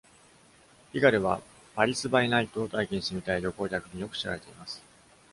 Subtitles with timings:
[0.91, 1.41] ピガレは
[1.77, 4.81] 「パリス・バイ・ナイト」を体験してみたい旅行客によく知られています。